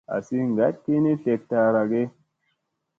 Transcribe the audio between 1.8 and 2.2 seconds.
ge.